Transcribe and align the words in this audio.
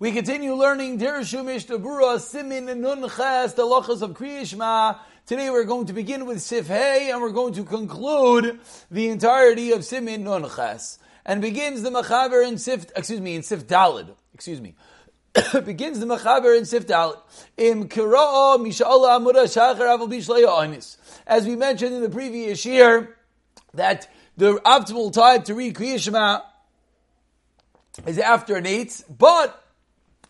We 0.00 0.12
continue 0.12 0.54
learning 0.54 0.98
Dirshu 0.98 1.44
Mishtabura, 1.44 2.18
Simin 2.18 2.80
Nun 2.80 3.02
Ches, 3.02 3.52
the 3.52 3.64
Lachas 3.64 4.00
of 4.00 4.12
Kriyishma. 4.12 4.98
Today 5.26 5.50
we're 5.50 5.64
going 5.64 5.88
to 5.88 5.92
begin 5.92 6.24
with 6.24 6.40
Sif 6.40 6.68
Hey, 6.68 7.10
and 7.10 7.20
we're 7.20 7.32
going 7.32 7.52
to 7.52 7.64
conclude 7.64 8.60
the 8.90 9.10
entirety 9.10 9.72
of 9.72 9.84
Simin 9.84 10.24
Nun 10.24 10.48
Ches. 10.56 10.98
And 11.26 11.42
begins 11.42 11.82
the 11.82 11.90
Machaber 11.90 12.48
in 12.48 12.56
Sif, 12.56 12.86
excuse 12.96 13.20
me, 13.20 13.36
in 13.36 13.42
Sif 13.42 13.66
Dalid. 13.66 14.08
Excuse 14.32 14.62
me. 14.62 14.74
begins 15.66 16.00
the 16.00 16.06
Machaber 16.06 16.56
in 16.56 16.64
Sif 16.64 16.86
Dalid. 16.86 17.20
Im 17.58 17.86
Kira'a 17.86 18.56
Misha'ala 18.56 19.20
Amura 19.20 19.44
Shachar 19.44 19.80
Aval 19.80 20.08
Bishlaya 20.08 20.96
As 21.26 21.46
we 21.46 21.56
mentioned 21.56 21.94
in 21.94 22.00
the 22.00 22.08
previous 22.08 22.64
year, 22.64 23.18
that 23.74 24.08
the 24.38 24.54
optimal 24.64 25.12
time 25.12 25.42
to 25.42 25.54
read 25.54 25.74
Kriyishma 25.74 26.42
is 28.06 28.18
after 28.18 28.56
an 28.56 28.64
eight, 28.64 29.04
but 29.10 29.62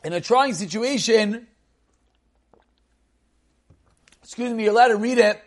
in 0.04 0.12
a 0.12 0.20
trying 0.20 0.54
situation, 0.54 1.46
excuse 4.22 4.52
me, 4.52 4.64
you're 4.64 4.72
allowed 4.72 4.88
to 4.88 4.96
read 4.96 5.18
it 5.18 5.42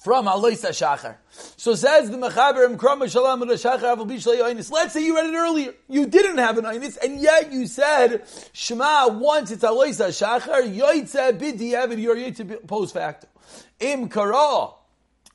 from 0.00 0.26
Alois 0.28 0.52
Shachar. 0.52 1.16
So 1.56 1.74
says 1.74 2.10
the 2.10 2.16
Mechaber 2.16 2.74
Mkram 2.74 3.10
Shalom 3.10 3.40
Shachar 3.42 4.70
Let's 4.70 4.92
say 4.92 5.04
you 5.04 5.14
read 5.14 5.26
it 5.26 5.36
earlier. 5.36 5.74
You 5.88 6.06
didn't 6.06 6.38
have 6.38 6.56
an 6.58 6.64
Einis, 6.64 6.96
and 7.02 7.20
yet 7.20 7.52
you 7.52 7.66
said 7.66 8.24
Shema 8.52 9.08
once 9.08 9.50
it's 9.50 9.62
Alois 9.62 9.98
Shachar, 9.98 10.74
Yoitze 10.74 11.38
Bidi 11.38 11.72
Evid, 11.72 12.00
you're 12.00 12.16
Yoitze 12.16 12.66
post 12.66 12.94
facto. 12.94 13.28
Im 13.78 14.08
Kara 14.08 14.70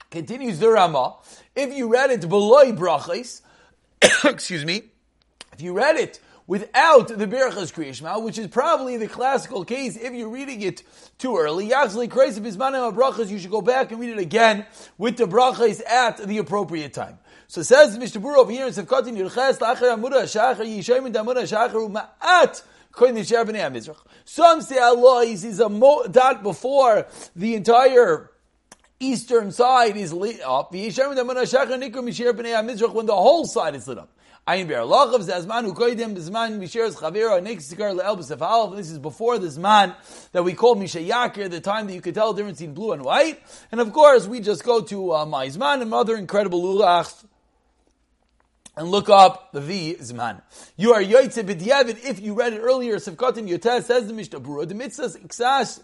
continues 0.09 0.59
the 0.59 0.69
Rama. 0.69 1.15
If 1.55 1.73
you 1.73 1.91
read 1.91 2.11
it 2.11 2.27
below 2.27 2.71
brachis, 2.73 3.41
excuse 4.23 4.65
me, 4.65 4.83
if 5.53 5.61
you 5.61 5.73
read 5.73 5.97
it 5.97 6.19
without 6.47 7.07
the 7.07 7.25
Birchas 7.27 7.73
Kriyishma, 7.73 8.21
which 8.23 8.37
is 8.37 8.47
probably 8.47 8.97
the 8.97 9.07
classical 9.07 9.65
case 9.65 9.97
if 9.97 10.13
you're 10.13 10.29
reading 10.29 10.61
it 10.61 10.83
too 11.17 11.37
early, 11.37 11.69
Yachzli 11.69 12.07
Kreis 12.07 12.39
Bismanim 12.39 12.95
brachas, 12.95 13.29
you 13.29 13.39
should 13.39 13.51
go 13.51 13.61
back 13.61 13.91
and 13.91 13.99
read 13.99 14.11
it 14.11 14.19
again 14.19 14.65
with 14.97 15.17
the 15.17 15.25
brachas 15.25 15.81
at 15.85 16.17
the 16.17 16.37
appropriate 16.37 16.93
time. 16.93 17.17
So 17.47 17.61
says 17.61 17.97
Mr. 17.97 18.21
Bur 18.21 18.37
over 18.37 18.51
here 18.51 18.67
in 18.67 18.73
Sefkatin 18.73 19.17
Yirches, 19.17 19.59
Lachar 19.59 19.95
Amura 19.95 20.23
Shachar, 20.23 20.65
Yishayim 20.65 21.13
Damura 21.13 21.43
Shachar, 21.43 21.89
Ma'at, 21.91 22.63
Some 24.25 24.61
say 24.61 24.79
Allah 24.79 25.23
is 25.25 25.59
a 25.59 25.69
mo- 25.69 26.05
dot 26.09 26.43
before 26.43 27.07
the 27.35 27.55
entire 27.55 28.31
eastern 28.99 29.51
side 29.51 29.97
is 29.97 30.13
lit 30.13 30.41
up. 30.41 30.71
When 30.71 30.91
the 30.91 31.15
whole 33.09 33.45
side 33.45 33.75
is 33.75 33.87
lit 33.87 33.97
up. 33.99 34.09
Ayin 34.47 34.67
Be'er 34.67 34.81
Lachav 34.81 35.27
Zazman 35.27 35.73
Ukoidim 35.73 36.15
Zman 36.15 36.59
Misheres 36.59 36.95
Chavira 36.95 37.41
Neksikar 37.41 37.99
Le'el 37.99 38.15
B'Sefalov. 38.15 38.75
This 38.75 38.91
is 38.91 38.99
before 38.99 39.39
the 39.39 39.59
man 39.59 39.95
that 40.33 40.43
we 40.43 40.53
call 40.53 40.75
Misha 40.75 40.99
Yakir, 40.99 41.49
the 41.49 41.59
time 41.59 41.87
that 41.87 41.93
you 41.93 42.01
could 42.01 42.13
tell 42.13 42.31
the 42.31 42.43
difference 42.43 42.59
between 42.59 42.75
blue 42.75 42.91
and 42.91 43.03
white. 43.03 43.41
And 43.71 43.81
of 43.81 43.91
course, 43.91 44.27
we 44.27 44.41
just 44.41 44.63
go 44.63 44.81
to 44.81 45.13
uh, 45.13 45.25
Maizman 45.25 45.81
and 45.81 45.91
other 45.91 46.15
incredible 46.15 46.61
lulachs 46.61 47.25
and 48.77 48.87
look 48.89 49.09
up 49.09 49.51
the 49.51 49.61
V 49.61 49.95
Zman. 49.99 50.43
You 50.77 50.93
are 50.93 51.01
Yoitze 51.01 51.43
B'Diavad 51.43 52.05
if 52.05 52.21
you 52.21 52.35
read 52.35 52.53
it 52.53 52.59
earlier. 52.59 52.97
Sefkatim 52.97 53.49
Yoteh 53.49 53.81
says 53.81 54.05
the 54.05 54.13
Mishnah 54.13 54.41
Berurah. 54.41 54.67
The 54.67 54.75
mitzvah 54.75 55.07
Iksas 55.07 55.81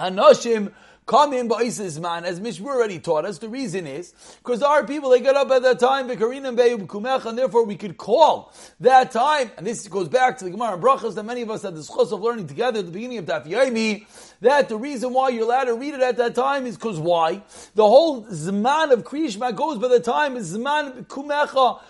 Anoshim 0.00 0.72
come 1.06 1.32
in 1.32 1.48
man, 1.48 2.24
as 2.24 2.40
Mishmur 2.40 2.66
already 2.66 2.98
taught 2.98 3.24
us. 3.24 3.38
The 3.38 3.48
reason 3.48 3.86
is 3.86 4.14
because 4.38 4.62
our 4.62 4.86
people 4.86 5.10
they 5.10 5.20
got 5.20 5.36
up 5.36 5.50
at 5.50 5.62
that 5.62 5.78
time, 5.78 6.10
and 6.10 7.38
therefore 7.38 7.64
we 7.64 7.76
could 7.76 7.96
call 7.96 8.52
that 8.80 9.10
time. 9.10 9.50
And 9.56 9.66
this 9.66 9.86
goes 9.88 10.08
back 10.08 10.38
to 10.38 10.44
the 10.44 10.50
Gemara 10.50 10.74
and 10.74 10.82
Brachas 10.82 11.14
that 11.14 11.24
many 11.24 11.42
of 11.42 11.50
us 11.50 11.62
had 11.62 11.74
the 11.74 11.80
schos 11.80 12.12
of 12.12 12.20
learning 12.20 12.46
together 12.46 12.80
at 12.80 12.86
the 12.86 12.92
beginning 12.92 13.18
of 13.18 13.26
Daf 13.26 13.46
Yomi. 13.46 14.06
That 14.40 14.68
the 14.68 14.76
reason 14.76 15.12
why 15.12 15.30
you're 15.30 15.44
allowed 15.44 15.64
to 15.64 15.74
read 15.74 15.94
it 15.94 16.00
at 16.00 16.16
that 16.16 16.34
time 16.34 16.66
is 16.66 16.76
because 16.76 16.98
why 16.98 17.42
the 17.74 17.86
whole 17.86 18.24
Zman 18.26 18.92
of 18.92 19.04
Kriyishma 19.04 19.54
goes 19.54 19.78
by 19.78 19.88
the 19.88 20.00
time 20.00 20.36
is 20.36 20.56
Zman 20.56 21.06
Kumecha. 21.06 21.80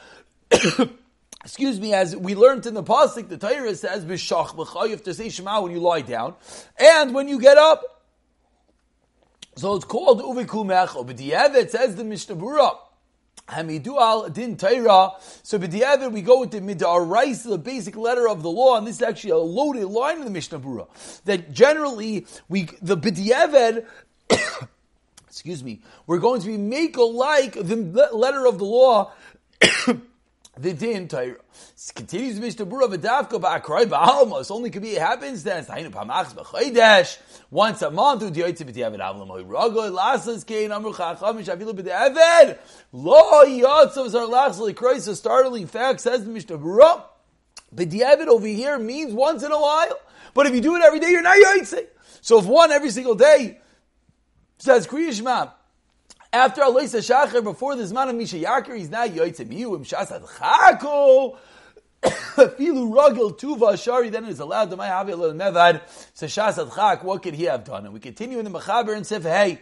excuse 1.45 1.79
me, 1.79 1.93
as 1.93 2.17
we 2.17 2.35
learned 2.35 2.65
in 2.67 2.75
the 2.75 2.83
pasuk, 2.83 3.29
the 3.29 3.37
Torah 3.37 3.75
says, 3.75 4.05
"B'shach 4.05 4.91
have 4.91 5.03
to 5.05 5.15
say 5.15 5.29
Shema 5.29 5.61
when 5.61 5.73
you 5.73 5.81
lie 5.81 6.01
down, 6.01 6.35
and 6.79 7.15
when 7.15 7.29
you 7.29 7.41
get 7.41 7.59
up." 7.59 7.94
So 9.57 9.77
it's 9.77 9.85
called 9.85 10.21
Uviku 10.21 10.65
Mecho. 10.65 11.07
But 11.07 11.17
the 11.17 11.31
says 11.69 11.97
the 11.97 12.05
Mishnah 12.05 12.37
Berurah. 12.37 12.77
Hamidu 13.49 14.33
din 14.33 14.57
Torah. 14.57 15.13
So 15.43 15.59
b'di'evet 15.59 16.13
we 16.13 16.23
go 16.23 16.41
with 16.41 16.51
the 16.51 16.61
midaraisa, 16.61 17.51
the 17.51 17.59
basic 17.59 17.97
letter 17.97 18.27
of 18.29 18.43
the 18.43 18.51
law, 18.51 18.79
and 18.79 18.87
this 18.87 18.97
is 18.97 19.03
actually 19.03 19.31
a 19.31 19.37
loaded 19.37 19.85
line 19.85 20.19
in 20.19 20.25
the 20.25 20.31
Mishnah 20.31 20.61
Berurah. 20.61 20.89
That 21.25 21.53
generally 21.53 22.27
we 22.49 22.69
the 22.81 22.97
b'di'evet. 22.97 23.85
excuse 25.29 25.63
me, 25.63 25.83
we're 26.07 26.19
going 26.19 26.41
to 26.41 26.47
be 26.47 26.57
make 26.57 26.97
like 26.97 27.53
the 27.53 28.09
letter 28.13 28.47
of 28.47 28.59
the 28.59 28.65
law 28.65 29.13
the 30.59 30.73
din 30.73 31.09
Torah. 31.09 31.37
Continues 31.95 32.37
The 32.37 32.41
Mishnah 32.41 32.67
Berurah 32.67 32.95
v'davka 32.95 33.41
ba'akrai 33.41 33.87
ba'almos. 33.87 34.51
Only 34.51 34.71
could 34.71 34.83
be 34.83 34.95
happenstance. 34.95 35.67
Hainu 35.67 35.91
pamachs 35.91 36.35
b'chaydesh. 36.35 37.19
Once 37.51 37.83
a 37.83 37.91
month, 37.91 38.21
the 38.21 38.43
yoytze 38.43 38.63
b'diavad 38.63 39.01
avlam 39.01 39.27
hoy 39.29 39.43
ragoy 39.43 39.91
lasas 39.93 40.45
kein 40.45 40.71
amru 40.71 40.93
chacham 40.93 41.39
shavilu 41.43 41.73
b'diavad. 41.73 42.59
Lo 42.93 43.45
yotzav 43.45 44.09
zar 44.09 44.27
lachs 44.27 44.59
l'kroy. 44.59 45.01
So 45.01 45.15
startling 45.15 45.67
fact 45.67 46.01
says 46.01 46.25
the 46.25 46.31
Mishnah 46.31 46.59
Berurah. 46.59 47.05
B'diavad 47.75 48.29
over 48.29 48.47
here 48.47 48.79
means 48.79 49.13
once 49.13 49.43
in 49.43 49.51
a 49.51 49.61
while. 49.61 49.99
But 50.35 50.47
if 50.47 50.55
you 50.55 50.61
do 50.61 50.77
it 50.77 50.83
every 50.83 51.01
day, 51.01 51.11
you're 51.11 51.23
not 51.23 51.37
yoytze. 51.37 51.87
So 52.21 52.39
if 52.39 52.47
one 52.47 52.71
every 52.73 52.91
single 52.91 53.15
day 53.15 53.59
says 54.59 54.87
kriyishma, 54.87 55.53
after 56.35 56.63
Aloisa 56.63 56.99
Shachar, 56.99 57.45
before 57.45 57.77
the 57.77 57.85
Zman 57.85 58.11
of 58.11 58.17
Misha 58.17 58.37
Yakir, 58.37 58.77
he's 58.77 58.91
now 58.91 59.07
Yoitzim 59.07 59.57
Yu, 59.57 59.77
Im 59.77 59.85
Shasad 59.85 60.27
Chako, 60.39 61.39
Filu 62.03 62.93
Ragil 62.93 63.39
Tuva 63.39 63.81
Shari, 63.81 64.11
then 64.11 64.25
is 64.25 64.41
allowed 64.41 64.71
to 64.71 64.77
my 64.77 64.89
Havil 64.89 65.33
Mevad, 65.35 65.83
so 66.13 66.27
Shasad 66.27 66.75
Chak, 66.75 67.05
what 67.05 67.23
could 67.23 67.35
he 67.35 67.45
have 67.45 67.65
done? 67.65 67.85
And 67.85 67.95
we 67.95 68.01
continue 68.01 68.41
in 68.41 68.45
the 68.45 68.51
Machaber 68.51 68.97
and 68.97 69.07
say, 69.07 69.21
hey, 69.21 69.61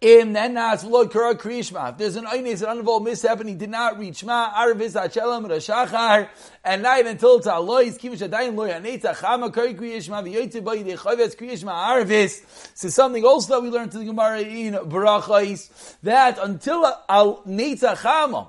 Im 0.00 0.32
nenas 0.32 0.84
v'lo 0.84 1.10
kara 1.10 1.34
kriyishma. 1.34 1.90
If 1.90 1.98
there's 1.98 2.14
an 2.14 2.26
oines, 2.26 2.62
an 2.62 2.78
unvolved 2.78 3.04
mishap, 3.04 3.40
and 3.40 3.48
he 3.48 3.56
did 3.56 3.70
not 3.70 3.98
read 3.98 4.16
Shema, 4.16 4.52
arvis 4.52 4.92
ha'chelam 4.92 5.48
rashachar, 5.48 6.28
and 6.64 6.82
night 6.82 7.04
until 7.06 7.38
it's 7.38 7.48
alois, 7.48 7.98
kivish 7.98 8.28
adayim 8.28 8.54
lo 8.54 8.68
yanetza 8.68 9.16
chama 9.16 9.52
kari 9.52 9.74
kriyishma, 9.74 10.22
v'yoytze 10.22 10.62
bayi 10.62 10.84
dechavetz 10.84 11.36
kriyishma 11.36 11.72
arvis. 11.72 12.42
So 12.76 12.88
something 12.88 13.24
also 13.24 13.54
that 13.54 13.62
we 13.62 13.70
learned 13.70 13.90
to 13.90 13.98
the 13.98 14.04
Gemara 14.04 14.40
in 14.40 14.74
Barachais, 14.74 15.96
that 16.04 16.38
until 16.38 16.86
al 17.08 17.42
netza 17.42 17.96
chama, 17.96 18.48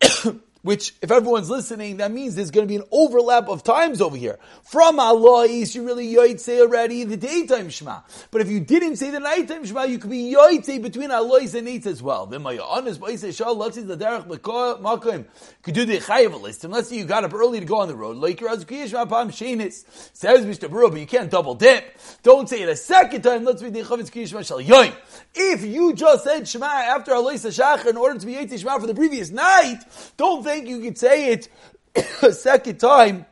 which, 0.66 0.94
if 1.00 1.12
everyone's 1.12 1.48
listening, 1.48 1.98
that 1.98 2.10
means 2.10 2.34
there's 2.34 2.50
going 2.50 2.66
to 2.66 2.68
be 2.68 2.74
an 2.74 2.82
overlap 2.90 3.48
of 3.48 3.62
times 3.62 4.00
over 4.00 4.16
here. 4.16 4.40
From 4.64 4.98
Allah, 4.98 5.46
is 5.46 5.76
you 5.76 5.86
really 5.86 6.12
yoytze 6.12 6.60
already 6.60 7.04
the 7.04 7.16
daytime 7.16 7.70
Shema. 7.70 8.00
But 8.32 8.40
if 8.40 8.50
you 8.50 8.58
didn't 8.58 8.96
say 8.96 9.10
the 9.10 9.20
nighttime 9.20 9.64
Shema, 9.64 9.84
you 9.84 9.98
could 9.98 10.10
be 10.10 10.34
yoytze 10.34 10.82
between 10.82 11.12
Allah 11.12 11.38
and 11.38 11.68
Eitz 11.68 11.86
as 11.86 12.02
well. 12.02 12.26
Then 12.26 12.42
my 12.42 12.58
honest 12.58 12.98
boy 12.98 13.14
says, 13.14 13.36
Shal, 13.36 13.54
let's 13.54 13.76
see 13.76 13.82
the 13.82 13.96
derech 13.96 14.26
makim. 14.26 15.26
Could 15.62 15.74
do 15.74 15.84
the 15.84 15.98
chayav 15.98 16.40
list. 16.42 16.62
Say 16.62 16.96
you 16.96 17.04
got 17.04 17.22
up 17.22 17.32
early 17.32 17.60
to 17.60 17.66
go 17.66 17.76
on 17.76 17.86
the 17.86 17.94
road. 17.94 18.16
Like 18.16 18.40
your 18.40 18.50
Shema 18.50 19.06
Pam 19.06 19.30
Shenis. 19.30 19.84
Says 20.14 20.44
Mr. 20.44 20.68
Buru, 20.68 20.90
but 20.90 20.98
you 20.98 21.06
can't 21.06 21.30
double 21.30 21.54
dip. 21.54 21.96
Don't 22.24 22.48
say 22.48 22.62
it 22.62 22.68
a 22.68 22.74
second 22.74 23.22
time. 23.22 23.44
Let's 23.44 23.62
be 23.62 23.70
the 23.70 23.82
chavetz 23.82 24.12
Shema 24.12 24.42
Shal 24.42 24.58
Yoim. 24.58 24.96
If 25.32 25.64
you 25.64 25.92
just 25.94 26.24
said 26.24 26.48
Shema 26.48 26.66
after 26.66 27.14
Allah 27.14 27.34
Shachar 27.34 27.86
in 27.86 27.96
order 27.96 28.18
to 28.18 28.26
be 28.26 28.34
yoytze 28.34 28.58
Shema 28.58 28.80
for 28.80 28.88
the 28.88 28.94
previous 28.96 29.30
night, 29.30 29.78
don't 30.16 30.42
think 30.42 30.55
think 30.56 30.68
you 30.68 30.80
could 30.80 30.98
say 30.98 31.32
it 31.32 31.48
a 32.22 32.32
second 32.32 32.78
time 32.78 33.26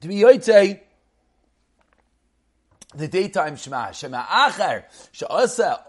to 0.00 0.08
be 0.08 0.16
Yoitze 0.16 0.80
the 2.94 3.08
daytime 3.08 3.56
Shema. 3.56 3.92
Shema 3.92 4.22
Acher, 4.24 4.84
Sha'layli, 5.12 5.86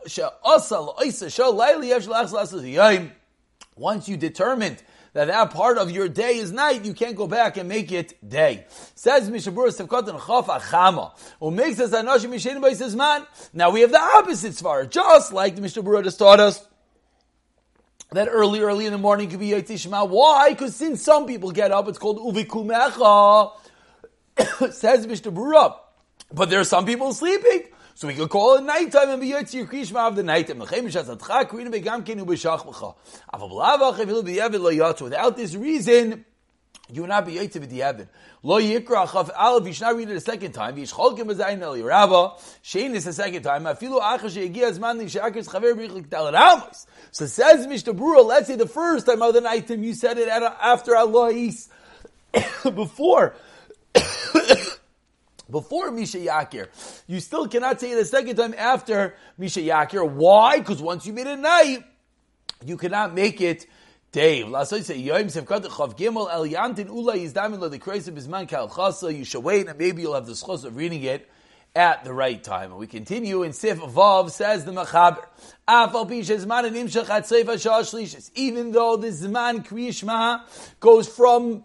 Yesh 1.88 2.08
Lachs, 2.08 2.34
Lachs, 2.34 3.12
Once 3.78 4.10
you 4.10 4.18
determined 4.18 4.84
that 5.14 5.28
that 5.28 5.52
part 5.52 5.78
of 5.78 5.90
your 5.90 6.10
day 6.10 6.38
is 6.38 6.52
night, 6.52 6.84
you 6.84 6.94
can't 6.94 7.16
go 7.16 7.26
back 7.26 7.56
and 7.56 7.70
make 7.70 7.92
it 7.94 8.14
day. 8.28 8.66
Says 8.94 9.30
Mishabura 9.30 9.70
Sevkot 9.70 10.06
Chaf 10.06 10.48
Achama. 10.48 11.14
Who 11.40 11.50
makes 11.50 11.80
us 11.80 11.92
Anashim 11.92 12.34
Mishin 12.34 12.62
by 12.62 12.74
says 12.74 12.96
man. 12.96 13.26
Now 13.54 13.70
we 13.70 13.82
have 13.82 13.92
the 13.92 14.02
opposite 14.02 14.54
svar, 14.54 14.90
just 14.90 15.32
like 15.32 15.56
the 15.56 15.62
Mishabura 15.62 16.04
just 16.04 16.20
taught 16.20 16.42
us 16.42 16.68
that 18.12 18.28
early, 18.30 18.62
early 18.62 18.86
in 18.86 18.92
the 18.94 18.98
morning 18.98 19.30
could 19.30 19.40
be 19.40 19.50
Yaitishma. 19.50 20.08
Why? 20.08 20.50
Because 20.52 20.76
since 20.76 21.04
some 21.04 21.26
people 21.26 21.52
get 21.52 21.72
up, 21.72 21.88
it's 21.88 21.98
called 21.98 22.20
Uvikumecha. 22.20 23.52
Says 24.72 25.08
Mr. 25.08 25.34
Bura. 25.34 25.76
But 26.32 26.50
there 26.50 26.60
are 26.60 26.66
some 26.66 26.86
people 26.86 27.14
sleeping. 27.14 27.64
So 27.96 28.08
we 28.08 28.14
could 28.14 28.30
call 28.30 28.58
it 28.58 28.64
nighttime 28.64 29.10
and 29.10 29.20
be 29.20 29.32
Yitzir 29.32 29.68
Krishma 29.68 30.08
of 30.08 30.16
the 30.16 30.22
night. 30.22 30.56
Without 35.02 35.38
this 35.38 35.56
reason, 35.56 36.26
you 36.92 37.02
will 37.02 37.10
not 37.10 37.26
be 37.26 37.34
yaitz 37.34 37.54
b'diavad. 37.54 38.08
Lo 38.44 38.62
yikra 38.62 39.12
chaf 39.12 39.30
aleph. 39.38 39.68
You 39.68 39.74
should 39.74 39.84
not 39.84 39.96
read 39.96 40.10
it 40.10 40.16
a 40.16 40.22
second 40.22 40.54
time. 40.54 40.76
V'yishcholkim 40.76 41.26
b'zayin 41.26 41.62
el 41.62 41.76
yirava. 41.76 42.40
Shein 42.64 42.94
is 42.96 43.06
a 43.08 43.14
second 43.14 43.44
time. 43.44 43.64
Afilu 43.64 44.00
achar 44.00 44.30
she'egi 44.30 44.62
azman 44.62 44.98
li 44.98 45.10
she'akis 45.10 45.48
chaver 45.50 45.74
b'yichlik 45.74 46.08
dalad 46.08 46.34
amos. 46.34 46.88
So 47.12 47.26
says 47.26 47.68
Mishnah. 47.68 47.92
Let's 47.92 48.48
say 48.48 48.56
the 48.56 48.68
first 48.68 49.06
time 49.06 49.22
of 49.22 49.34
the 49.34 49.42
night 49.42 49.70
you 49.70 49.94
said 49.94 50.18
it 50.18 50.30
after 50.30 50.96
Allah 50.96 51.30
is 51.32 51.70
before. 52.64 53.36
before 55.50 55.92
Misha 55.92 56.18
Yakir. 56.20 56.68
You 57.08 57.20
still 57.20 57.48
cannot 57.48 57.80
say 57.80 57.92
it 57.92 57.98
a 57.98 58.06
second 58.06 58.36
time 58.36 58.54
after 58.58 59.16
Misha 59.38 59.62
Yakir. 59.62 60.10
Why? 60.10 60.60
Because 60.60 60.82
once 60.82 61.06
you 61.06 61.14
made 61.14 61.28
it 61.28 61.40
night, 61.40 61.84
you 62.66 62.78
cannot 62.78 63.14
make 63.14 63.42
it 63.42 63.66
Dave. 64.18 64.48
You 64.48 64.54
should 69.26 69.44
wait, 69.44 69.68
and 69.68 69.78
maybe 69.78 70.02
you'll 70.02 70.16
have 70.16 70.26
the 70.26 70.34
schos 70.34 70.66
of 70.66 70.76
reading 70.76 71.04
it 71.04 71.30
at 71.76 72.04
the 72.04 72.12
right 72.12 72.44
time. 72.44 72.72
And 72.72 72.80
we 72.80 72.88
continue 72.88 73.44
in 73.44 73.54
Sif 73.54 73.78
Vav 73.78 74.32
says 74.32 74.66
the 74.66 74.72
Machaber. 74.72 75.24
And 75.68 75.92
Even 78.36 78.72
though 78.72 78.98
the 78.98 79.08
Zman 79.10 79.68
Kriyishma 79.68 80.42
goes 80.80 81.08
from 81.08 81.64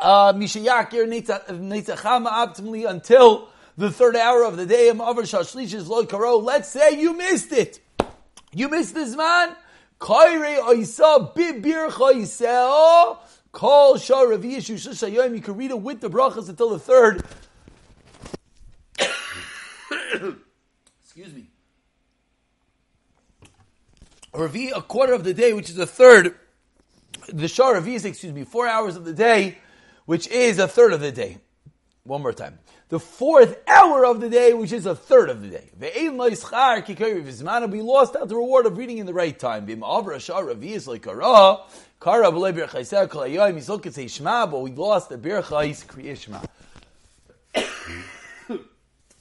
uh, 0.00 0.32
Mishayakir 0.34 1.08
Netzachama 1.08 2.28
optimally 2.30 2.88
until 2.88 3.48
the 3.76 3.90
third 3.90 4.14
hour 4.14 4.44
of 4.44 4.56
the 4.56 4.66
day. 4.66 4.88
Amavar 4.92 5.22
Shashlishis 5.22 5.88
Lo 5.88 6.06
Karo. 6.06 6.36
Let's 6.36 6.68
say 6.68 7.00
you 7.00 7.16
missed 7.16 7.50
it. 7.50 7.80
You 8.54 8.68
missed 8.68 8.94
the 8.94 9.00
Zman. 9.00 9.56
Kaire 10.02 10.60
oisa 10.62 11.32
bibir 11.32 11.88
chaiseo. 11.88 13.18
Call 13.52 13.98
shah 13.98 14.22
Ravi 14.22 14.56
raviyishu 14.56 14.74
shashayim. 14.74 15.36
You 15.36 15.40
can 15.40 15.56
read 15.56 15.70
it 15.70 15.80
with 15.80 16.00
the 16.00 16.10
brachas 16.10 16.48
until 16.48 16.70
the 16.70 16.80
third. 16.80 17.22
Excuse 21.04 21.32
me. 21.32 21.50
Ravi, 24.34 24.70
a 24.70 24.82
quarter 24.82 25.12
of 25.12 25.22
the 25.22 25.34
day, 25.34 25.52
which 25.52 25.70
is 25.70 25.78
a 25.78 25.86
third. 25.86 26.34
The 27.28 27.46
shah 27.46 27.68
ravi 27.68 27.94
is, 27.94 28.04
excuse 28.04 28.32
me, 28.32 28.42
four 28.42 28.66
hours 28.66 28.96
of 28.96 29.04
the 29.04 29.12
day, 29.12 29.58
which 30.06 30.26
is 30.26 30.58
a 30.58 30.66
third 30.66 30.92
of 30.92 31.00
the 31.00 31.12
day. 31.12 31.38
One 32.02 32.22
more 32.22 32.32
time 32.32 32.58
the 32.92 33.00
fourth 33.00 33.58
hour 33.66 34.04
of 34.04 34.20
the 34.20 34.28
day, 34.28 34.52
which 34.52 34.70
is 34.70 34.84
a 34.84 34.94
third 34.94 35.30
of 35.30 35.40
the 35.40 35.48
day. 35.48 35.70
We 35.80 36.10
lost 37.80 38.14
out 38.14 38.28
the 38.28 38.36
reward 38.36 38.66
of 38.66 38.76
reading 38.76 38.98
in 38.98 39.06
the 39.06 39.14
right 39.14 39.38
time. 39.38 39.64
But 39.64 39.78
we 39.78 39.80
lost 39.80 40.10
the 45.08 45.16
birchais 45.16 45.86
kriyishma. 45.86 46.44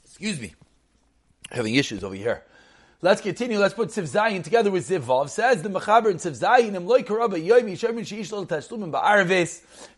Excuse 0.03 0.41
me, 0.41 0.53
having 1.49 1.75
issues 1.75 2.03
over 2.03 2.15
here. 2.15 2.43
Let's 3.03 3.19
continue. 3.19 3.57
Let's 3.57 3.73
put 3.73 3.89
Siv 3.89 4.03
Zayin 4.03 4.43
together 4.43 4.69
with 4.69 4.87
Siv 4.87 4.99
Vav. 4.99 5.27
Says 5.27 5.63
the 5.63 5.69
Mechaber 5.69 6.11
in 6.11 6.17
Siv 6.17 6.37
Zayin. 6.39 6.75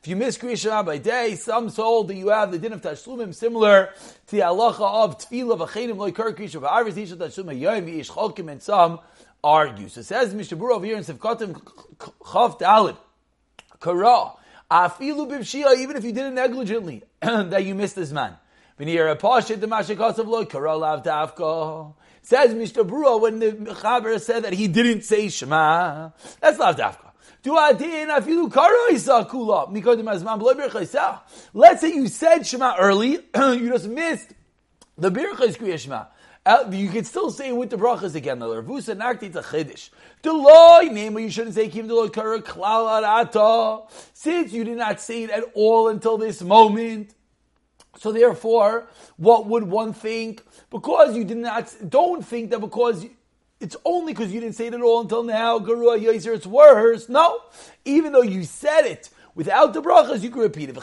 If 0.02 0.08
you 0.08 0.16
miss 0.16 0.38
Kriyashah 0.38 0.86
by 0.86 0.98
day, 1.00 1.36
some 1.36 1.70
soul 1.70 2.06
that 2.06 2.16
you 2.16 2.30
have 2.30 2.54
the 2.54 2.60
din 2.60 2.72
of 2.72 2.82
tashlumim 2.82 3.36
similar 3.36 3.90
to 4.28 4.32
the 4.38 4.44
halacha 4.44 5.04
of 5.04 5.18
tefillah 5.18 5.58
v'chenim 5.58 5.98
loy 5.98 6.14
kar 6.14 6.32
Kriyashah 6.32 6.62
ba'arvis, 6.62 6.94
yish 6.94 7.14
tashlumim 7.14 7.60
yoyim 7.60 7.94
yish 7.94 8.10
cholkim, 8.10 8.50
and 8.50 8.62
some 8.62 9.02
argue. 9.44 9.90
So 9.90 10.02
says 10.02 10.34
Mishabur 10.34 10.72
over 10.72 10.86
here 10.86 10.96
in 10.96 11.04
Siv 11.04 11.18
Kotim 11.18 11.62
Chav 11.98 12.58
Dalid, 12.58 12.96
Kara, 13.82 14.32
afilu 14.72 15.30
b'vshia, 15.30 15.78
even 15.78 15.98
if 15.98 16.06
you 16.06 16.14
did 16.14 16.28
it 16.28 16.34
negligently, 16.34 17.04
that 17.22 17.66
you 17.66 17.76
missed 17.76 17.98
this 17.98 18.14
man. 18.14 18.38
V'nir 18.80 19.14
Says 22.24 22.54
Mishnah 22.54 22.86
Brura 22.86 23.20
when 23.20 23.40
the 23.40 23.52
Chaber 23.52 24.20
said 24.20 24.46
that 24.46 24.54
he 24.54 24.68
didn't 24.68 25.04
say 25.04 25.28
Shema. 25.30 26.12
That's 26.40 26.58
not 26.58 26.78
dafka. 26.78 27.12
Let's 31.54 31.82
say 31.82 31.94
you 31.94 32.08
said 32.08 32.48
Shema 32.48 32.78
early, 32.78 33.12
you 33.36 33.70
just 33.70 33.88
missed 33.88 34.34
the 34.98 35.12
Birchais 35.12 35.58
Kriya 35.58 35.78
Shema. 35.78 36.06
Uh, 36.46 36.70
you 36.72 36.90
can 36.90 37.06
still 37.06 37.32
say 37.32 37.50
it 37.50 37.56
with 37.56 37.70
the 37.70 37.78
brachas 37.78 38.16
again. 38.16 38.40
The 38.40 38.48
Ravusa 38.48 38.98
Nakti 38.98 39.24
it's 39.24 39.38
a 39.38 39.42
chiddush. 39.42 39.90
Deloy 40.24 40.92
name 40.92 41.18
you 41.18 41.30
shouldn't 41.30 41.56
say 41.56 41.70
Kim 41.70 41.88
Deloy 41.88 42.12
Kara 42.12 42.42
Klal 42.42 43.90
Since 44.14 44.52
you 44.52 44.66
did 44.66 44.78
not 44.78 45.00
say 45.00 45.24
it 45.24 45.30
at 45.30 45.44
all 45.54 45.88
until 45.88 46.18
this 46.18 46.42
moment, 46.42 47.16
so 47.98 48.12
therefore, 48.12 48.88
what 49.18 49.46
would 49.48 49.64
one 49.64 49.94
think? 49.94 50.44
Because 50.70 51.16
you 51.16 51.24
did 51.24 51.38
not, 51.38 51.74
don't 51.88 52.26
think 52.26 52.50
that 52.50 52.60
because 52.60 53.06
it's 53.60 53.78
only 53.86 54.14
because 54.14 54.32
you 54.32 54.40
didn't 54.40 54.56
say 54.56 54.68
it 54.68 54.74
at 54.74 54.82
all 54.82 55.02
until 55.02 55.24
now, 55.24 55.60
Garua 55.60 55.98
Yaser, 56.02 56.36
it's 56.36 56.48
worse. 56.48 57.08
No. 57.08 57.40
Even 57.86 58.12
though 58.12 58.22
you 58.22 58.44
said 58.44 58.82
it 58.82 59.10
without 59.36 59.74
the 59.74 59.82
brachas, 59.82 60.22
you 60.22 60.30
can 60.30 60.42
repeat 60.42 60.70
it. 60.70 60.76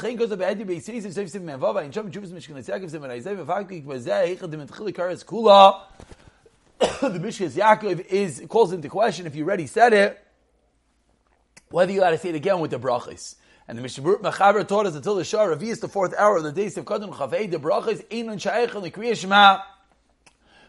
the 6.81 7.19
Mishkas 7.19 7.53
Yaakov 7.53 8.07
is 8.07 8.43
calls 8.49 8.73
into 8.73 8.89
question 8.89 9.27
if 9.27 9.37
you 9.37 9.45
already 9.45 9.67
said 9.67 9.93
it, 9.93 10.19
whether 11.69 11.93
you 11.93 12.01
got 12.01 12.11
to 12.11 12.19
say 12.19 12.31
it 12.31 12.35
again 12.35 12.61
with 12.61 12.71
the 12.71 12.79
brachas. 12.79 13.35
And 13.71 13.79
the 13.79 13.83
Mishnah 13.83 14.65
taught 14.65 14.87
us 14.87 14.97
until 14.97 15.15
the 15.15 15.23
Shah 15.23 15.45
Ravi 15.45 15.69
is 15.69 15.79
the 15.79 15.87
fourth 15.87 16.13
hour 16.19 16.39
of 16.39 16.43
the 16.43 16.51
days 16.51 16.77
of 16.77 16.85
Kadun 16.85 17.15
Chavei, 17.15 17.49
the 17.49 17.59
brachas 17.59 18.05
Einon 18.09 18.41
Shaykh 18.41 18.75
and 18.75 18.83
the 18.83 18.91
Kriya 18.91 19.17
Shema. 19.17 19.59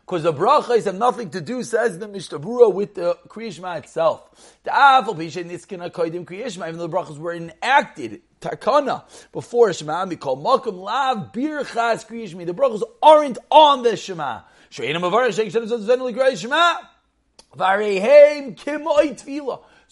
Because 0.01 0.21
the 0.21 0.31
brachas 0.31 0.85
have 0.85 0.93
nothing 0.93 1.31
to 1.31 1.41
do, 1.41 1.63
says 1.63 1.97
the 1.97 2.07
Mishnah 2.07 2.37
with 2.69 2.93
the 2.93 3.17
Kriya 3.27 3.53
Shema 3.53 3.77
itself. 3.77 4.55
The 4.63 4.69
Afal 4.69 5.15
Pisha 5.15 5.43
Niskina 5.43 5.89
Koidim 5.89 6.25
Kriya 6.25 6.51
Shema, 6.51 6.67
even 6.67 6.77
though 6.77 6.85
the 6.85 6.95
brachas 6.95 7.17
were 7.17 7.33
enacted, 7.33 8.21
Takana, 8.39 9.03
before 9.31 9.73
Shema, 9.73 10.05
we 10.05 10.15
call 10.15 10.37
Malkum 10.37 10.77
Lav 10.77 11.31
Birchas 11.31 12.07
Kriya 12.07 12.29
Shema. 12.29 12.45
The 12.45 12.53
brachas 12.53 12.83
aren't 13.01 13.39
on 13.49 13.81
the 13.81 13.97
Shema. 13.97 14.41
Shema. 14.69 14.99
So 17.53 17.61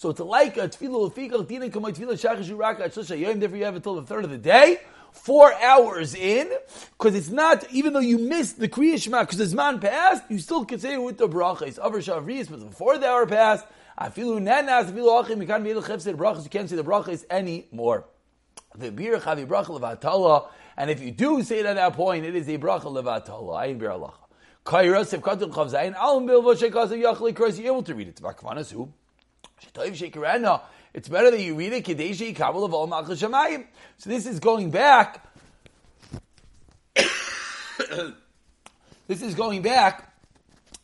it's 0.08 0.20
like 0.20 0.56
a 0.56 0.68
tefillah 0.68 1.12
lefikach 1.12 1.46
dina 1.46 1.68
tefillah. 1.68 3.40
Therefore, 3.40 3.58
you 3.58 3.64
have 3.64 3.76
until 3.76 3.96
the 3.96 4.06
third 4.06 4.24
of 4.24 4.30
the 4.30 4.38
day, 4.38 4.78
four 5.12 5.52
hours 5.52 6.14
in, 6.14 6.50
because 6.92 7.14
it's 7.14 7.28
not 7.28 7.70
even 7.70 7.92
though 7.92 8.00
you 8.00 8.16
missed 8.18 8.58
the 8.58 8.68
kriya 8.68 8.98
shema 9.02 9.24
because 9.24 9.36
the 9.36 9.44
zman 9.44 9.78
passed, 9.78 10.22
you 10.30 10.38
still 10.38 10.64
can 10.64 10.78
say 10.78 10.94
it 10.94 11.02
with 11.02 11.18
the 11.18 11.28
brachas. 11.28 11.78
Avar 11.78 11.98
shavris, 11.98 12.48
but 12.48 12.60
before 12.60 12.96
the 12.96 13.06
hour 13.06 13.26
passed, 13.26 13.66
afilu 14.00 14.40
nanas 14.40 14.90
afilu 14.90 15.22
achim 15.22 15.40
mikan 15.40 15.62
miel 15.62 15.82
chefsed 15.82 16.14
brachas. 16.14 16.44
You 16.44 16.50
can't 16.50 16.70
say 16.70 16.76
the 16.76 16.84
brachas 16.84 17.26
anymore. 17.28 18.06
The 18.74 18.90
bir 18.90 19.18
chavi 19.18 19.46
bracha 19.46 19.78
levatala, 19.78 20.48
and 20.78 20.90
if 20.90 21.00
you 21.02 21.10
do 21.10 21.42
say 21.42 21.58
it 21.58 21.66
at 21.66 21.74
that 21.74 21.92
point, 21.92 22.24
it 22.24 22.34
is 22.34 22.48
a 22.48 22.56
bracha 22.56 22.84
levatala. 22.84 23.60
Ayin 23.60 23.78
bir 23.78 23.90
alacha. 23.90 24.14
Kairos 24.64 25.12
if 25.12 25.20
katul 25.20 25.52
chav 25.52 25.70
zayin 25.70 25.94
alim 25.96 26.26
bil 26.26 26.42
v'shekasav 26.42 27.00
yachli 27.02 27.32
kros. 27.32 27.58
You're 27.58 27.72
able 27.72 27.82
to 27.82 27.94
read 27.94 28.08
it. 28.08 28.16
Tzvakvanas 28.16 28.72
who. 28.72 28.92
It's 30.92 31.08
better 31.08 31.30
that 31.30 31.40
you 31.40 31.54
read 31.54 31.72
it 31.72 31.84
Kadeshi 31.84 32.34
Kabbalah 32.34 32.64
of 32.64 32.74
All 32.74 32.88
Shemayim. 32.88 33.64
So 33.98 34.10
this 34.10 34.26
is 34.26 34.40
going 34.40 34.70
back. 34.70 35.24
this 39.06 39.22
is 39.22 39.34
going 39.34 39.62
back. 39.62 40.12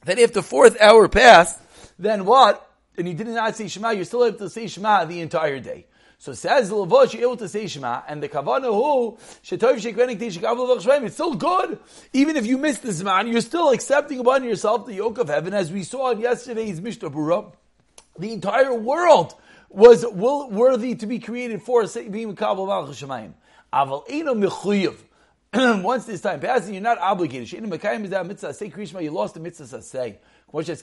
That 0.04 0.18
if 0.18 0.32
the 0.32 0.42
fourth 0.42 0.80
hour 0.80 1.08
passed, 1.08 1.60
then 1.98 2.24
what? 2.24 2.62
And 2.96 3.08
you 3.08 3.14
did 3.14 3.26
not 3.26 3.56
say 3.56 3.66
Shema, 3.68 3.90
you're 3.90 4.04
still 4.04 4.24
able 4.24 4.38
to 4.38 4.48
say 4.48 4.68
Shema 4.68 5.04
the 5.04 5.20
entire 5.20 5.58
day. 5.58 5.86
So 6.18 6.32
says 6.32 6.70
Levush, 6.70 7.48
say 7.48 7.66
Shema, 7.66 8.02
and 8.08 8.22
the 8.22 8.28
Kavana 8.28 8.64
who, 8.64 9.18
Shetov 9.44 9.76
Shekvenik 9.76 10.18
Tishikav 10.18 11.04
it's 11.04 11.14
still 11.14 11.34
good. 11.34 11.78
Even 12.12 12.36
if 12.36 12.46
you 12.46 12.56
missed 12.58 12.82
the 12.82 12.88
Zman, 12.88 13.30
you're 13.30 13.40
still 13.40 13.70
accepting 13.70 14.18
upon 14.18 14.44
yourself 14.44 14.86
the 14.86 14.94
yoke 14.94 15.18
of 15.18 15.28
heaven, 15.28 15.52
as 15.52 15.70
we 15.70 15.82
saw 15.82 16.10
in 16.10 16.20
yesterday's 16.20 16.80
Mishnah 16.80 17.10
Berurah 17.10 17.52
the 18.18 18.32
entire 18.32 18.74
world 18.74 19.34
was 19.68 20.04
worthy 20.06 20.94
to 20.94 21.06
be 21.06 21.18
created 21.18 21.62
for 21.62 21.86
being 22.10 22.34
Kabul 22.34 22.66
Malchus 22.66 23.00
Shemayim. 23.00 23.32
Aval 23.72 24.04
Eno 24.08 24.34
Mechuyev. 24.34 24.96
Once 25.82 26.06
this 26.06 26.20
time 26.20 26.40
passes, 26.40 26.70
you're 26.70 26.80
not 26.80 26.98
obligated. 26.98 27.50
You 27.52 27.60
lost 29.10 29.34
the 29.34 29.40
mitzvah 29.40 29.82
say 29.82 30.18
You 30.52 30.60
only 30.62 30.76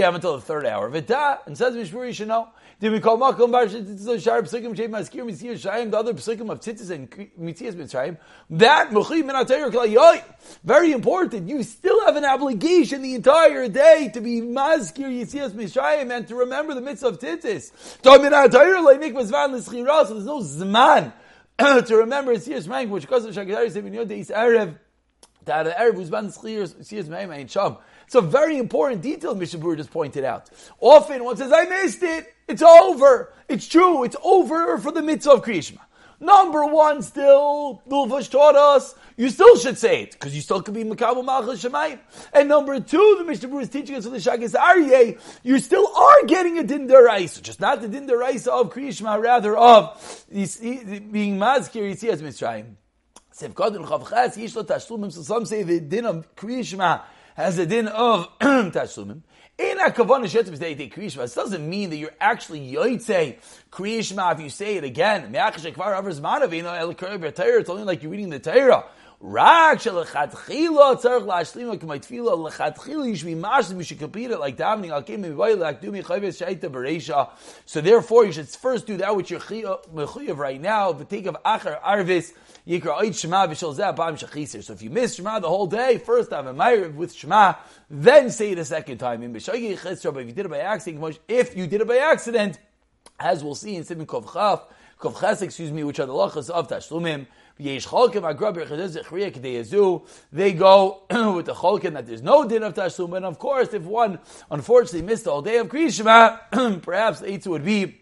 have 0.00 0.14
until 0.14 0.36
the 0.36 0.40
third 0.40 0.64
hour. 0.64 0.86
And 0.86 1.58
says 1.58 1.74
Mishmur, 1.74 2.06
you 2.06 2.12
should 2.12 2.28
know. 2.28 2.50
Did 2.80 2.92
we 2.92 3.00
call 3.00 3.18
Makom 3.18 3.50
Bar 3.50 3.68
Shar 3.68 4.46
Shem 4.46 4.72
Maskir 4.72 5.58
Shayim, 5.58 5.90
the 5.90 5.98
other 5.98 6.14
Psukim 6.14 6.50
of 6.50 6.60
Tzitzis 6.60 6.90
and 6.90 7.10
Mitzvahs 7.10 7.74
Mitzrayim? 7.74 8.16
That 8.50 8.92
Min 8.92 9.02
Yoy. 9.92 10.22
Very 10.64 10.92
important. 10.92 11.48
You 11.48 11.64
still 11.64 12.06
have 12.06 12.14
an 12.16 12.24
obligation 12.24 13.02
the 13.02 13.16
entire 13.16 13.66
day 13.68 14.08
to 14.14 14.20
be 14.20 14.40
Maskir 14.40 15.10
Yitzias 15.10 15.50
Mitzrayim 15.50 16.16
and 16.16 16.28
to 16.28 16.36
remember 16.36 16.74
the 16.74 16.80
mitzvah 16.80 17.08
of 17.08 17.18
Tzitzis. 17.18 17.72
So 18.02 18.18
there's 18.18 18.30
no 20.24 20.40
Zman 20.40 21.12
to 21.58 21.96
remember 21.96 22.34
Yitzias 22.34 22.68
Mitzrayim, 22.68 22.88
which 22.88 23.02
because 23.02 23.24
of 23.24 23.34
Shagidari 23.34 23.66
Sebin 23.66 23.92
Yodei 23.92 24.24
Erev 24.30 24.78
It's 25.46 27.14
a 28.14 28.20
very 28.20 28.58
important 28.58 29.02
detail 29.02 29.34
Mishabur 29.34 29.76
just 29.76 29.90
pointed 29.90 30.24
out. 30.24 30.50
Often 30.80 31.24
one 31.24 31.36
says, 31.36 31.52
I 31.52 31.64
missed 31.64 32.02
it, 32.02 32.32
it's 32.48 32.62
over. 32.62 33.32
It's 33.48 33.66
true, 33.66 34.04
it's 34.04 34.16
over 34.22 34.78
for 34.78 34.92
the 34.92 35.02
mitzvah 35.02 35.32
of 35.32 35.42
Krishma. 35.42 35.80
Number 36.20 36.64
one, 36.64 37.02
still, 37.02 37.82
Lulvush 37.88 38.30
taught 38.30 38.54
us, 38.54 38.94
you 39.16 39.28
still 39.28 39.56
should 39.56 39.76
say 39.76 40.02
it, 40.02 40.12
because 40.12 40.36
you 40.36 40.40
still 40.40 40.62
could 40.62 40.74
be 40.74 40.84
Makabal 40.84 41.24
Malchus 41.24 41.64
Shemayim. 41.64 41.98
And 42.32 42.48
number 42.48 42.78
two, 42.78 43.16
the 43.18 43.24
Mishnah 43.24 43.58
is 43.58 43.68
teaching 43.68 43.96
us 43.96 44.06
with 44.06 44.22
the 44.22 44.30
Shaagas 44.30 44.54
Aryeh, 44.54 45.18
you 45.42 45.58
still 45.58 45.92
are 45.96 46.24
getting 46.26 46.58
a 46.58 46.62
Din 46.62 46.86
Deraisa, 46.86 47.42
just 47.42 47.60
not 47.60 47.80
the 47.80 47.88
Din 47.88 48.06
Deraisa 48.06 48.48
of 48.48 48.72
Krishma, 48.72 49.20
rather 49.20 49.56
of 49.56 49.98
being 50.30 51.38
Mazkir 51.38 51.90
Yitzias 51.90 52.22
Mitzrayim. 52.22 52.22
Sefkadin 52.22 52.22
Chavches, 52.22 52.22
Yishlo 52.22 52.22
Tashlumim, 52.22 52.68
so 52.68 52.81
some 53.32 53.52
say 55.46 55.62
the 55.62 55.80
din 55.80 56.04
of 56.06 56.36
Kriyishma 56.36 57.02
has 57.34 57.58
a 57.58 57.66
din 57.66 57.88
of 57.88 58.28
Tashlumim. 58.40 59.22
In 59.58 59.78
a 59.78 59.90
kavanah 59.90 60.24
shetzim 60.24 60.58
say 60.58 60.74
they 60.74 60.88
kriyishma. 60.88 61.18
This 61.18 61.34
doesn't 61.34 61.68
mean 61.68 61.90
that 61.90 61.96
you're 61.96 62.14
actually 62.18 62.72
yoytze 62.72 63.38
kriyishma 63.70 64.34
if 64.34 64.40
you 64.40 64.48
say 64.48 64.76
it 64.76 64.84
again. 64.84 65.30
It's 65.34 65.66
only 67.70 67.84
like 67.84 68.02
you're 68.02 68.10
reading 68.10 68.30
the 68.30 68.38
Torah. 68.38 68.86
Rak 69.24 69.78
shelechatchila 69.78 71.00
tzarich 71.00 71.24
la'ashlima 71.24 71.78
k'maytfila 71.78 72.50
lechatchila 72.50 73.06
you 73.06 73.14
should 73.14 73.26
be 73.26 73.36
mashlim. 73.36 73.76
You 73.76 73.84
should 73.84 74.00
complete 74.00 74.32
it 74.32 74.40
like 74.40 74.56
davening. 74.56 74.90
Al 74.90 75.04
kim 75.04 75.22
mivaylak 75.22 75.80
do 75.80 75.92
michayves 75.92 76.44
shaita 76.44 76.62
bereisha. 76.62 77.30
So 77.64 77.80
therefore, 77.80 78.24
you 78.24 78.32
should 78.32 78.48
first 78.48 78.84
do 78.84 78.96
that 78.96 79.14
which 79.14 79.30
you're 79.30 79.38
mechuyev 79.38 80.38
right 80.38 80.60
now. 80.60 80.92
But 80.92 81.08
take 81.08 81.26
of 81.26 81.36
acher 81.46 81.80
arvis 81.82 82.32
yikra 82.66 83.00
oid 83.00 83.16
shema 83.16 83.46
v'shel 83.46 83.76
zeh 83.76 83.94
ba'am 83.94 84.18
shechiser. 84.18 84.60
So 84.60 84.72
if 84.72 84.82
you 84.82 84.90
miss 84.90 85.14
shema 85.14 85.38
the 85.38 85.48
whole 85.48 85.68
day, 85.68 85.98
first 85.98 86.30
time 86.30 86.48
in 86.48 86.56
my 86.56 86.78
with 86.78 87.14
shema, 87.14 87.54
then 87.88 88.28
say 88.28 88.50
it 88.50 88.58
a 88.58 88.64
second 88.64 88.98
time. 88.98 89.22
In 89.22 89.32
b'shayi 89.32 89.78
chesra, 89.78 90.12
but 90.12 90.22
if 90.22 90.26
you 90.26 90.34
did 90.34 90.46
it 90.46 90.50
by 90.50 90.58
accident, 90.58 91.20
if 91.28 91.56
you 91.56 91.68
did 91.68 91.80
it 91.80 91.86
by 91.86 91.98
accident 91.98 92.58
as 93.18 93.44
we'll 93.44 93.54
see 93.54 93.76
in 93.76 93.84
Simon 93.84 94.06
Kov 94.06 94.32
Chaf, 94.32 94.62
Kov 94.98 95.20
Ches, 95.20 95.42
excuse 95.42 95.72
me, 95.72 95.84
which 95.84 96.00
are 96.00 96.06
the 96.06 96.12
lachas 96.12 96.50
of 96.50 96.68
Tashlumim, 96.68 97.26
they 97.58 97.72
go 100.52 101.02
with 101.36 101.46
the 101.46 101.54
cholkin 101.54 101.92
that 101.92 102.06
there's 102.06 102.22
no 102.22 102.48
din 102.48 102.62
of 102.62 102.74
tashlum, 102.74 103.16
and 103.16 103.26
of 103.26 103.38
course, 103.38 103.74
if 103.74 103.82
one 103.82 104.18
unfortunately 104.50 105.02
missed 105.02 105.26
whole 105.26 105.42
day 105.42 105.58
of 105.58 105.68
Kriyishma, 105.68 106.82
perhaps 106.82 107.20
the 107.20 107.40
would 107.46 107.64
be 107.64 108.00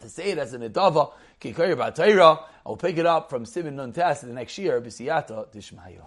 to 0.00 0.08
say 0.08 0.30
it 0.30 0.38
as 0.38 0.52
an 0.52 0.62
edava. 0.62 1.12
I'll 2.64 2.76
pick 2.76 2.98
it 2.98 3.06
up 3.06 3.30
from 3.30 3.44
Simon 3.44 3.74
Nun 3.74 3.90
the 3.92 4.26
next 4.32 4.56
year, 4.58 4.80
b'siyata 4.80 5.52
dishmayo. 5.52 6.04